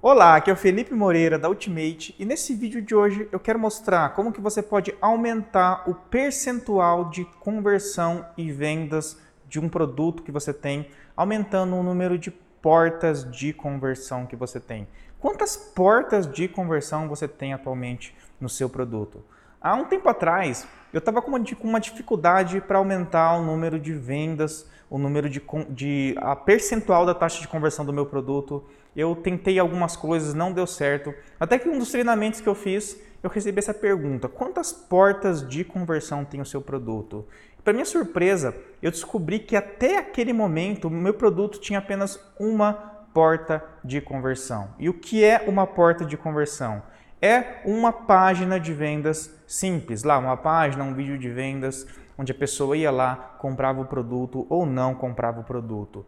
Olá, 0.00 0.36
aqui 0.36 0.48
é 0.48 0.52
o 0.52 0.56
Felipe 0.56 0.94
Moreira 0.94 1.36
da 1.36 1.48
Ultimate 1.48 2.14
e 2.20 2.24
nesse 2.24 2.54
vídeo 2.54 2.80
de 2.80 2.94
hoje 2.94 3.28
eu 3.32 3.40
quero 3.40 3.58
mostrar 3.58 4.10
como 4.10 4.32
que 4.32 4.40
você 4.40 4.62
pode 4.62 4.94
aumentar 5.00 5.90
o 5.90 5.94
percentual 5.94 7.10
de 7.10 7.24
conversão 7.40 8.24
e 8.36 8.52
vendas 8.52 9.18
de 9.48 9.58
um 9.58 9.68
produto 9.68 10.22
que 10.22 10.30
você 10.30 10.54
tem, 10.54 10.88
aumentando 11.16 11.74
o 11.74 11.82
número 11.82 12.16
de 12.16 12.30
portas 12.30 13.28
de 13.28 13.52
conversão 13.52 14.24
que 14.24 14.36
você 14.36 14.60
tem. 14.60 14.86
Quantas 15.18 15.56
portas 15.56 16.30
de 16.30 16.46
conversão 16.46 17.08
você 17.08 17.26
tem 17.26 17.52
atualmente 17.52 18.16
no 18.40 18.48
seu 18.48 18.70
produto? 18.70 19.24
Há 19.60 19.74
um 19.74 19.84
tempo 19.84 20.08
atrás, 20.08 20.68
eu 20.92 20.98
estava 20.98 21.20
com 21.20 21.32
uma 21.64 21.80
dificuldade 21.80 22.60
para 22.60 22.78
aumentar 22.78 23.36
o 23.36 23.44
número 23.44 23.78
de 23.78 23.92
vendas, 23.92 24.70
o 24.88 24.98
número 24.98 25.28
de, 25.28 25.42
de 25.70 26.14
a 26.18 26.36
percentual 26.36 27.04
da 27.04 27.12
taxa 27.12 27.40
de 27.40 27.48
conversão 27.48 27.84
do 27.84 27.92
meu 27.92 28.06
produto. 28.06 28.64
Eu 28.94 29.16
tentei 29.16 29.58
algumas 29.58 29.96
coisas, 29.96 30.32
não 30.32 30.52
deu 30.52 30.64
certo. 30.64 31.12
Até 31.40 31.58
que 31.58 31.68
um 31.68 31.76
dos 31.76 31.90
treinamentos 31.90 32.40
que 32.40 32.48
eu 32.48 32.54
fiz, 32.54 33.00
eu 33.20 33.28
recebi 33.28 33.58
essa 33.58 33.74
pergunta: 33.74 34.28
quantas 34.28 34.72
portas 34.72 35.46
de 35.46 35.64
conversão 35.64 36.24
tem 36.24 36.40
o 36.40 36.46
seu 36.46 36.62
produto? 36.62 37.26
Para 37.64 37.72
minha 37.72 37.84
surpresa, 37.84 38.54
eu 38.80 38.92
descobri 38.92 39.40
que 39.40 39.56
até 39.56 39.98
aquele 39.98 40.32
momento 40.32 40.86
o 40.86 40.90
meu 40.90 41.14
produto 41.14 41.60
tinha 41.60 41.80
apenas 41.80 42.18
uma 42.38 42.72
porta 43.12 43.64
de 43.84 44.00
conversão. 44.00 44.68
E 44.78 44.88
o 44.88 44.94
que 44.94 45.24
é 45.24 45.44
uma 45.48 45.66
porta 45.66 46.04
de 46.04 46.16
conversão? 46.16 46.80
É 47.20 47.60
uma 47.64 47.92
página 47.92 48.58
de 48.58 48.72
vendas 48.72 49.34
simples, 49.46 50.02
lá 50.04 50.18
uma 50.18 50.36
página, 50.36 50.84
um 50.84 50.94
vídeo 50.94 51.18
de 51.18 51.28
vendas, 51.28 51.86
onde 52.16 52.32
a 52.32 52.34
pessoa 52.34 52.76
ia 52.76 52.90
lá, 52.90 53.36
comprava 53.38 53.80
o 53.80 53.86
produto 53.86 54.46
ou 54.48 54.66
não 54.66 54.94
comprava 54.94 55.40
o 55.40 55.44
produto. 55.44 56.04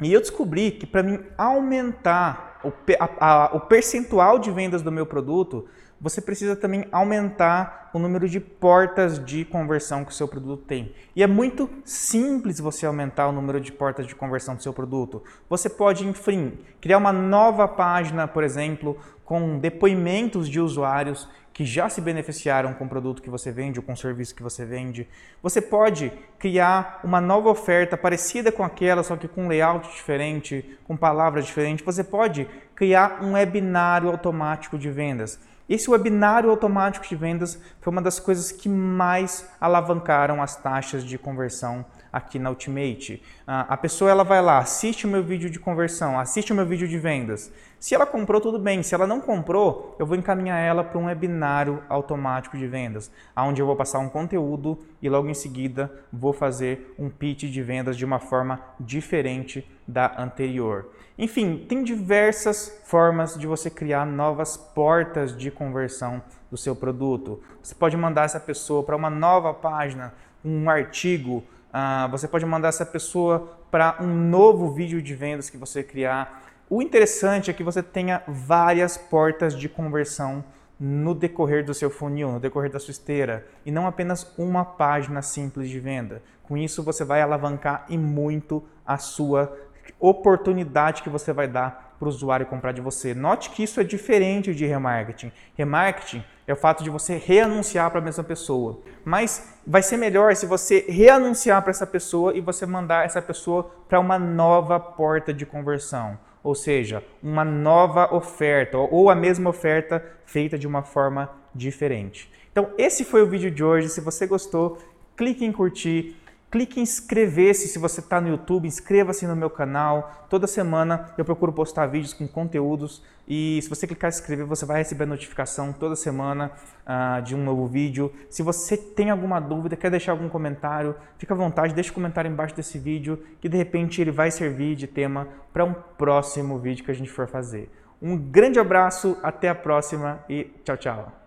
E 0.00 0.12
eu 0.12 0.20
descobri 0.20 0.70
que 0.70 0.86
para 0.86 1.02
mim 1.02 1.20
aumentar 1.36 2.57
o, 2.64 2.72
a, 2.98 3.26
a, 3.44 3.56
o 3.56 3.60
percentual 3.60 4.38
de 4.38 4.50
vendas 4.50 4.82
do 4.82 4.92
meu 4.92 5.06
produto, 5.06 5.66
você 6.00 6.20
precisa 6.20 6.54
também 6.54 6.86
aumentar 6.92 7.90
o 7.92 7.98
número 7.98 8.28
de 8.28 8.38
portas 8.38 9.24
de 9.24 9.44
conversão 9.44 10.04
que 10.04 10.12
o 10.12 10.14
seu 10.14 10.28
produto 10.28 10.64
tem. 10.64 10.94
E 11.16 11.22
é 11.22 11.26
muito 11.26 11.68
simples 11.84 12.60
você 12.60 12.86
aumentar 12.86 13.26
o 13.26 13.32
número 13.32 13.60
de 13.60 13.72
portas 13.72 14.06
de 14.06 14.14
conversão 14.14 14.54
do 14.54 14.62
seu 14.62 14.72
produto. 14.72 15.22
Você 15.48 15.68
pode, 15.68 16.06
enfim, 16.06 16.58
criar 16.80 16.98
uma 16.98 17.12
nova 17.12 17.66
página, 17.66 18.28
por 18.28 18.44
exemplo, 18.44 18.96
com 19.24 19.58
depoimentos 19.58 20.48
de 20.48 20.60
usuários 20.60 21.28
que 21.52 21.64
já 21.64 21.88
se 21.88 22.00
beneficiaram 22.00 22.72
com 22.72 22.84
o 22.84 22.88
produto 22.88 23.20
que 23.20 23.28
você 23.28 23.50
vende 23.50 23.80
ou 23.80 23.84
com 23.84 23.92
o 23.92 23.96
serviço 23.96 24.32
que 24.32 24.44
você 24.44 24.64
vende. 24.64 25.08
Você 25.42 25.60
pode 25.60 26.12
criar 26.38 27.00
uma 27.02 27.20
nova 27.20 27.48
oferta 27.48 27.96
parecida 27.96 28.52
com 28.52 28.62
aquela, 28.62 29.02
só 29.02 29.16
que 29.16 29.26
com 29.26 29.48
layout 29.48 29.88
diferente, 29.88 30.78
com 30.84 30.96
palavras 30.96 31.46
diferentes. 31.46 31.84
Você 31.84 32.04
pode 32.04 32.47
criar 32.74 33.22
um 33.22 33.32
webinário 33.32 34.08
automático 34.08 34.78
de 34.78 34.90
vendas. 34.90 35.38
Esse 35.68 35.90
webinário 35.90 36.50
automático 36.50 37.06
de 37.06 37.14
vendas 37.14 37.60
foi 37.80 37.92
uma 37.92 38.00
das 38.00 38.18
coisas 38.18 38.50
que 38.50 38.68
mais 38.68 39.46
alavancaram 39.60 40.42
as 40.42 40.56
taxas 40.56 41.04
de 41.04 41.18
conversão 41.18 41.84
aqui 42.12 42.38
na 42.38 42.50
Ultimate. 42.50 43.22
Ah, 43.46 43.66
a 43.68 43.76
pessoa 43.76 44.10
ela 44.10 44.24
vai 44.24 44.42
lá, 44.42 44.58
assiste 44.58 45.06
o 45.06 45.08
meu 45.08 45.22
vídeo 45.22 45.50
de 45.50 45.58
conversão, 45.58 46.18
assiste 46.18 46.52
o 46.52 46.56
meu 46.56 46.66
vídeo 46.66 46.88
de 46.88 46.98
vendas. 46.98 47.52
Se 47.80 47.94
ela 47.94 48.04
comprou, 48.04 48.40
tudo 48.40 48.58
bem. 48.58 48.82
Se 48.82 48.94
ela 48.94 49.06
não 49.06 49.20
comprou, 49.20 49.94
eu 49.98 50.06
vou 50.06 50.16
encaminhar 50.16 50.58
ela 50.58 50.82
para 50.82 50.98
um 50.98 51.04
webinário 51.04 51.82
automático 51.88 52.58
de 52.58 52.66
vendas, 52.66 53.10
onde 53.36 53.62
eu 53.62 53.66
vou 53.66 53.76
passar 53.76 54.00
um 54.00 54.08
conteúdo 54.08 54.78
e 55.00 55.08
logo 55.08 55.28
em 55.28 55.34
seguida 55.34 55.92
vou 56.12 56.32
fazer 56.32 56.94
um 56.98 57.08
pitch 57.08 57.44
de 57.44 57.62
vendas 57.62 57.96
de 57.96 58.04
uma 58.04 58.18
forma 58.18 58.60
diferente 58.80 59.64
da 59.86 60.20
anterior. 60.20 60.88
Enfim, 61.16 61.64
tem 61.68 61.82
diversas 61.82 62.80
formas 62.84 63.36
de 63.36 63.46
você 63.46 63.70
criar 63.70 64.04
novas 64.04 64.56
portas 64.56 65.36
de 65.36 65.50
conversão 65.50 66.22
do 66.50 66.56
seu 66.56 66.74
produto. 66.76 67.42
Você 67.62 67.74
pode 67.74 67.96
mandar 67.96 68.24
essa 68.24 68.40
pessoa 68.40 68.82
para 68.82 68.96
uma 68.96 69.10
nova 69.10 69.52
página, 69.54 70.14
um 70.44 70.68
artigo, 70.70 71.44
uh, 71.72 72.10
você 72.10 72.26
pode 72.26 72.44
mandar 72.44 72.68
essa 72.68 72.86
pessoa 72.86 73.58
para 73.70 73.96
um 74.00 74.06
novo 74.06 74.72
vídeo 74.72 75.00
de 75.02 75.14
vendas 75.14 75.50
que 75.50 75.56
você 75.56 75.82
criar. 75.82 76.42
O 76.70 76.82
interessante 76.82 77.50
é 77.50 77.54
que 77.54 77.62
você 77.62 77.82
tenha 77.82 78.22
várias 78.26 78.96
portas 78.96 79.56
de 79.56 79.68
conversão 79.68 80.44
no 80.78 81.14
decorrer 81.14 81.64
do 81.64 81.74
seu 81.74 81.90
funil, 81.90 82.32
no 82.32 82.40
decorrer 82.40 82.70
da 82.70 82.78
sua 82.78 82.92
esteira, 82.92 83.46
e 83.66 83.70
não 83.70 83.86
apenas 83.86 84.32
uma 84.38 84.64
página 84.64 85.22
simples 85.22 85.68
de 85.68 85.80
venda. 85.80 86.22
Com 86.44 86.56
isso, 86.56 86.82
você 86.82 87.04
vai 87.04 87.20
alavancar 87.20 87.84
e 87.88 87.98
muito 87.98 88.64
a 88.86 88.96
sua 88.96 89.54
oportunidade 89.98 91.02
que 91.02 91.08
você 91.08 91.32
vai 91.32 91.48
dar 91.48 91.96
para 91.98 92.06
o 92.06 92.08
usuário 92.08 92.46
comprar 92.46 92.72
de 92.72 92.80
você. 92.80 93.14
Note 93.14 93.50
que 93.50 93.62
isso 93.62 93.80
é 93.80 93.84
diferente 93.84 94.54
de 94.54 94.64
remarketing. 94.64 95.32
Remarketing 95.56 96.24
é 96.46 96.52
o 96.52 96.56
fato 96.56 96.84
de 96.84 96.90
você 96.90 97.16
reanunciar 97.16 97.90
para 97.90 98.00
a 98.00 98.02
mesma 98.02 98.22
pessoa. 98.24 98.80
Mas 99.04 99.54
vai 99.66 99.82
ser 99.82 99.96
melhor 99.96 100.34
se 100.36 100.46
você 100.46 100.86
reanunciar 100.88 101.60
para 101.62 101.70
essa 101.70 101.86
pessoa 101.86 102.34
e 102.36 102.40
você 102.40 102.64
mandar 102.64 103.04
essa 103.04 103.20
pessoa 103.20 103.70
para 103.88 103.98
uma 103.98 104.18
nova 104.18 104.78
porta 104.78 105.32
de 105.34 105.44
conversão. 105.44 106.18
Ou 106.42 106.54
seja, 106.54 107.02
uma 107.22 107.44
nova 107.44 108.14
oferta 108.14 108.78
ou 108.78 109.10
a 109.10 109.14
mesma 109.14 109.50
oferta 109.50 110.04
feita 110.24 110.56
de 110.56 110.66
uma 110.66 110.82
forma 110.82 111.30
diferente. 111.54 112.32
Então, 112.52 112.70
esse 112.78 113.04
foi 113.04 113.22
o 113.22 113.26
vídeo 113.26 113.50
de 113.50 113.62
hoje. 113.62 113.88
Se 113.88 114.00
você 114.00 114.26
gostou, 114.26 114.78
clique 115.16 115.44
em 115.44 115.52
curtir 115.52 116.16
Clique 116.50 116.80
em 116.80 116.82
inscrever-se 116.82 117.68
se 117.68 117.78
você 117.78 118.00
está 118.00 118.20
no 118.22 118.28
YouTube, 118.28 118.66
inscreva-se 118.66 119.26
no 119.26 119.36
meu 119.36 119.50
canal. 119.50 120.26
Toda 120.30 120.46
semana 120.46 121.10
eu 121.18 121.24
procuro 121.24 121.52
postar 121.52 121.86
vídeos 121.86 122.14
com 122.14 122.26
conteúdos 122.26 123.02
e 123.26 123.60
se 123.62 123.68
você 123.68 123.86
clicar 123.86 124.08
em 124.08 124.14
inscrever, 124.14 124.46
você 124.46 124.64
vai 124.64 124.78
receber 124.78 125.04
notificação 125.04 125.74
toda 125.74 125.94
semana 125.94 126.50
uh, 126.86 127.20
de 127.20 127.36
um 127.36 127.44
novo 127.44 127.66
vídeo. 127.66 128.10
Se 128.30 128.42
você 128.42 128.78
tem 128.78 129.10
alguma 129.10 129.38
dúvida, 129.38 129.76
quer 129.76 129.90
deixar 129.90 130.12
algum 130.12 130.30
comentário, 130.30 130.94
fica 131.18 131.34
à 131.34 131.36
vontade, 131.36 131.74
deixa 131.74 131.90
um 131.90 131.94
comentário 131.94 132.30
embaixo 132.30 132.56
desse 132.56 132.78
vídeo 132.78 133.22
que 133.42 133.48
de 133.48 133.58
repente 133.58 134.00
ele 134.00 134.10
vai 134.10 134.30
servir 134.30 134.74
de 134.74 134.86
tema 134.86 135.28
para 135.52 135.66
um 135.66 135.74
próximo 135.74 136.58
vídeo 136.58 136.82
que 136.82 136.90
a 136.90 136.94
gente 136.94 137.10
for 137.10 137.28
fazer. 137.28 137.70
Um 138.00 138.16
grande 138.16 138.58
abraço, 138.58 139.18
até 139.22 139.50
a 139.50 139.54
próxima 139.54 140.24
e 140.30 140.44
tchau, 140.64 140.76
tchau. 140.78 141.18